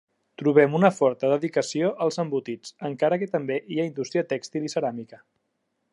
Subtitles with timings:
[0.41, 5.25] Trobem una forta dedicació als embotits, encara que també hi ha indústria tèxtil i ceràmica.